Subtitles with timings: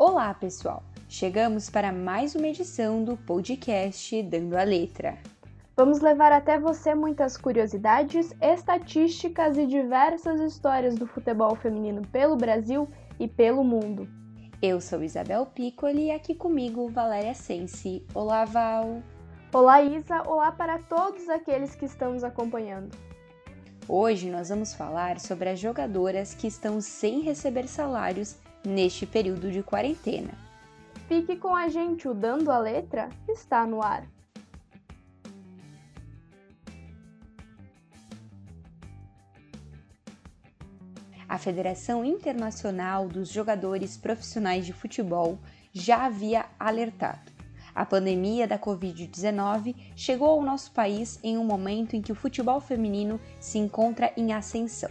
[0.00, 0.84] Olá, pessoal!
[1.08, 5.18] Chegamos para mais uma edição do podcast Dando a Letra.
[5.76, 12.88] Vamos levar até você muitas curiosidades, estatísticas e diversas histórias do futebol feminino pelo Brasil
[13.18, 14.08] e pelo mundo.
[14.62, 18.06] Eu sou Isabel Piccoli e aqui comigo Valéria Sensi.
[18.14, 19.02] Olá, Val!
[19.52, 20.22] Olá, Isa!
[20.28, 22.96] Olá para todos aqueles que estão nos acompanhando.
[23.88, 29.62] Hoje nós vamos falar sobre as jogadoras que estão sem receber salários neste período de
[29.62, 30.32] quarentena.
[31.06, 34.06] Fique com a gente, o Dando a Letra está no ar.
[41.28, 45.38] a Federação Internacional dos Jogadores Profissionais de Futebol
[45.72, 47.30] já havia alertado.
[47.74, 52.60] A pandemia da Covid-19 chegou ao nosso país em um momento em que o futebol
[52.60, 54.90] feminino se encontra em ascensão.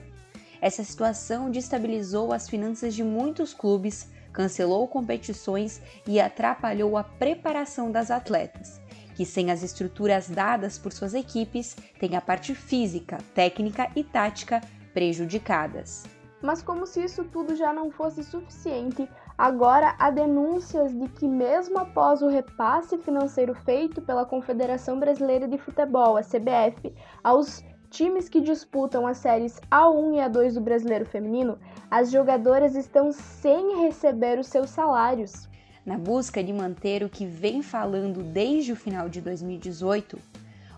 [0.61, 8.09] Essa situação destabilizou as finanças de muitos clubes, cancelou competições e atrapalhou a preparação das
[8.09, 8.81] atletas,
[9.16, 14.61] que, sem as estruturas dadas por suas equipes, têm a parte física, técnica e tática
[14.94, 16.05] prejudicadas.
[16.41, 21.80] Mas, como se isso tudo já não fosse suficiente, agora há denúncias de que, mesmo
[21.80, 28.41] após o repasse financeiro feito pela Confederação Brasileira de Futebol, a CBF, aos times que
[28.41, 31.57] disputam as séries A1 e A2 do Brasileiro Feminino,
[31.89, 35.47] as jogadoras estão sem receber os seus salários.
[35.85, 40.19] Na busca de manter o que vem falando desde o final de 2018,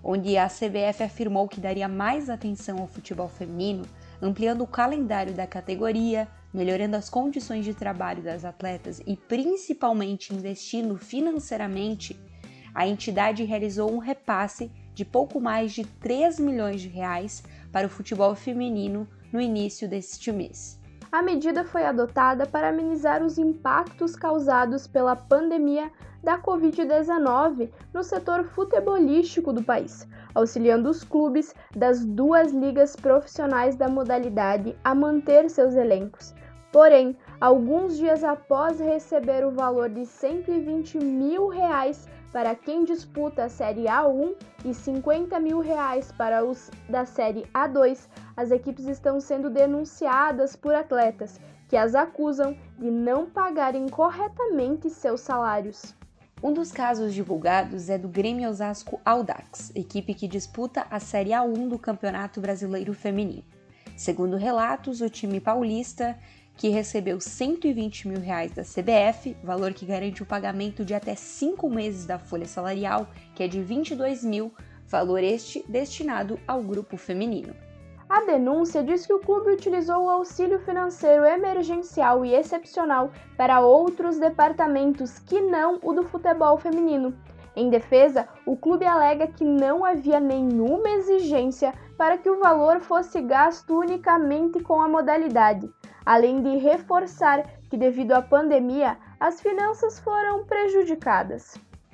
[0.04, 3.84] onde a CBF afirmou que daria mais atenção ao futebol feminino,
[4.22, 10.98] ampliando o calendário da categoria, melhorando as condições de trabalho das atletas e principalmente investindo
[10.98, 12.20] financeiramente,
[12.74, 17.90] a entidade realizou um repasse de pouco mais de 3 milhões de reais para o
[17.90, 20.78] futebol feminino no início deste mês.
[21.10, 25.90] A medida foi adotada para amenizar os impactos causados pela pandemia
[26.22, 33.88] da Covid-19 no setor futebolístico do país, auxiliando os clubes das duas ligas profissionais da
[33.88, 36.36] modalidade a manter seus elencos.
[36.74, 43.50] Porém, alguns dias após receber o valor de 120 mil reais para quem disputa a
[43.50, 48.08] Série A1 e 50 mil reais para os da Série A2,
[48.38, 55.22] as equipes estão sendo denunciadas por atletas que as acusam de não pagarem corretamente seus
[55.22, 55.96] salários.
[56.42, 61.68] Um dos casos divulgados é do Grêmio Osasco Audax, equipe que disputa a Série A1
[61.68, 63.44] do Campeonato Brasileiro Feminino.
[63.96, 66.18] Segundo relatos, o time paulista,
[66.60, 71.70] que recebeu 120 mil reais da CBF, valor que garante o pagamento de até cinco
[71.70, 74.54] meses da folha salarial, que é de 22 mil,
[74.86, 77.56] valor este destinado ao grupo feminino.
[78.10, 84.20] A denúncia diz que o clube utilizou o auxílio financeiro emergencial e excepcional para outros
[84.20, 87.18] departamentos que não o do futebol feminino.
[87.56, 93.22] Em defesa, o clube alega que não havia nenhuma exigência para que o valor fosse
[93.22, 95.70] gasto unicamente com a modalidade,
[96.06, 101.54] além de reforçar que, devido à pandemia, as finanças foram prejudicadas.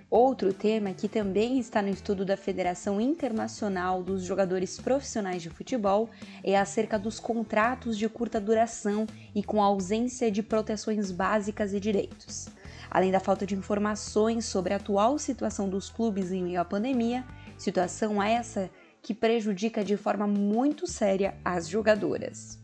[0.10, 6.10] Outro tema que também está no estudo da Federação Internacional dos Jogadores Profissionais de Futebol
[6.44, 12.48] é acerca dos contratos de curta duração e com ausência de proteções básicas e direitos.
[12.90, 17.26] Além da falta de informações sobre a atual situação dos clubes em meio à pandemia,
[17.58, 18.70] situação essa
[19.02, 22.64] que prejudica de forma muito séria as jogadoras.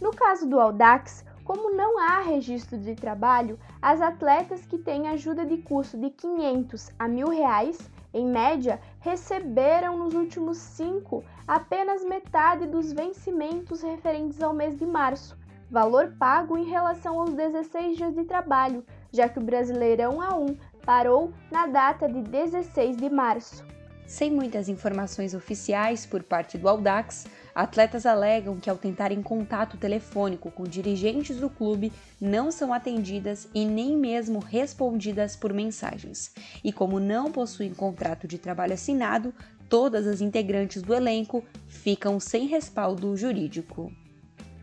[0.00, 5.44] No caso do Audax, como não há registro de trabalho, as atletas que têm ajuda
[5.44, 12.66] de custo de 500 a 1.000 reais, em média, receberam nos últimos cinco apenas metade
[12.66, 15.36] dos vencimentos referentes ao mês de março,
[15.70, 21.32] valor pago em relação aos 16 dias de trabalho, já que o Brasileirão A1 parou
[21.50, 23.64] na data de 16 de março.
[24.08, 30.50] Sem muitas informações oficiais por parte do Audax, atletas alegam que ao tentarem contato telefônico
[30.50, 36.32] com dirigentes do clube não são atendidas e nem mesmo respondidas por mensagens.
[36.64, 39.34] E como não possuem contrato de trabalho assinado,
[39.68, 43.92] todas as integrantes do elenco ficam sem respaldo jurídico.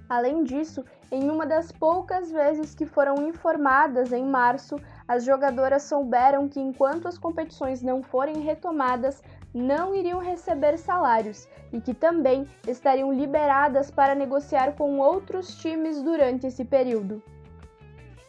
[0.09, 4.77] Além disso, em uma das poucas vezes que foram informadas em março,
[5.07, 9.21] as jogadoras souberam que enquanto as competições não forem retomadas,
[9.53, 16.47] não iriam receber salários e que também estariam liberadas para negociar com outros times durante
[16.47, 17.21] esse período.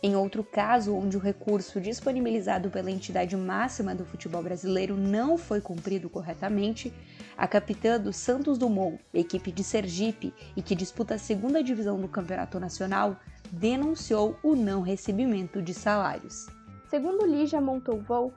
[0.02, 5.60] Em outro caso, onde o recurso disponibilizado pela entidade máxima do futebol brasileiro não foi
[5.60, 6.92] cumprido corretamente,
[7.36, 12.06] a capitã do Santos Dumont, equipe de Sergipe e que disputa a segunda divisão do
[12.06, 13.16] Campeonato Nacional,
[13.50, 16.46] denunciou o não recebimento de salários.
[16.88, 18.32] Segundo Lígia Montalvão,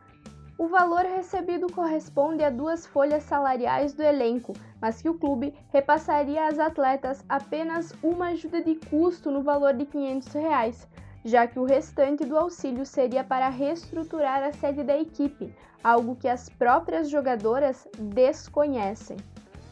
[0.58, 6.48] o valor recebido corresponde a duas folhas salariais do elenco, mas que o clube repassaria
[6.48, 10.88] às atletas apenas uma ajuda de custo no valor de 500 reais,
[11.24, 15.54] já que o restante do auxílio seria para reestruturar a sede da equipe,
[15.84, 19.16] algo que as próprias jogadoras desconhecem.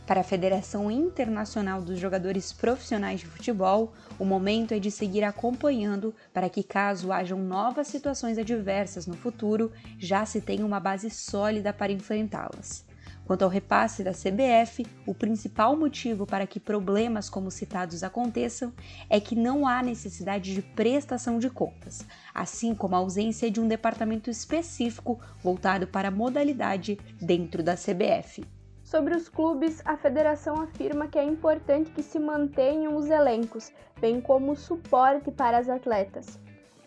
[0.08, 6.16] Para a Federação Internacional dos Jogadores Profissionais de Futebol, o momento é de seguir acompanhando
[6.34, 9.70] para que, caso hajam novas situações adversas no futuro,
[10.00, 12.86] já se tenha uma base sólida para enfrentá-las.
[13.26, 18.72] Quanto ao repasse da CBF, o principal motivo para que problemas como citados aconteçam
[19.10, 23.68] é que não há necessidade de prestação de contas, assim como a ausência de um
[23.68, 28.46] departamento específico voltado para a modalidade dentro da CBF.
[28.88, 33.70] Sobre os clubes, a federação afirma que é importante que se mantenham os elencos,
[34.00, 36.40] bem como o suporte para as atletas.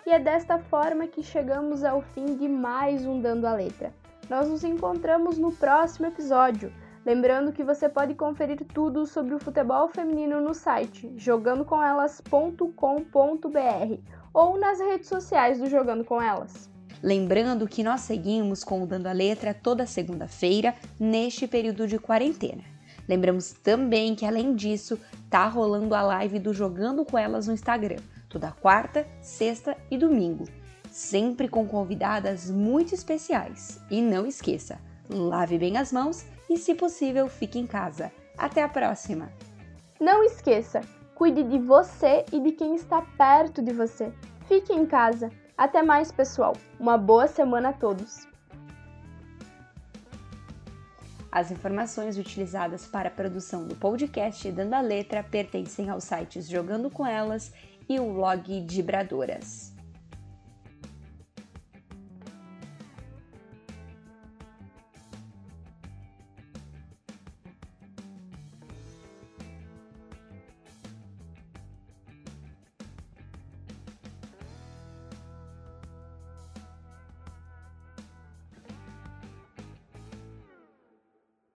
[0.07, 3.93] E é desta forma que chegamos ao fim de mais um Dando a Letra.
[4.31, 6.73] Nós nos encontramos no próximo episódio.
[7.05, 14.01] Lembrando que você pode conferir tudo sobre o futebol feminino no site jogandocomelas.com.br
[14.33, 16.71] ou nas redes sociais do Jogando com Elas.
[17.03, 22.63] Lembrando que nós seguimos com o Dando a Letra toda segunda-feira, neste período de quarentena.
[23.09, 24.99] Lembramos também que, além disso,
[25.29, 27.97] tá rolando a live do Jogando com Elas no Instagram,
[28.29, 30.45] toda quarta, sexta e domingo,
[30.91, 33.81] sempre com convidadas muito especiais.
[33.91, 38.13] E não esqueça, lave bem as mãos e, se possível, fique em casa.
[38.37, 39.33] Até a próxima!
[39.99, 40.83] Não esqueça,
[41.15, 44.13] cuide de você e de quem está perto de você.
[44.47, 45.31] Fique em casa.
[45.61, 46.57] Até mais, pessoal.
[46.79, 48.27] Uma boa semana a todos.
[51.31, 56.89] As informações utilizadas para a produção do podcast Dando a Letra pertencem aos sites Jogando
[56.89, 57.53] com Elas
[57.87, 59.75] e o blog Dibradoras.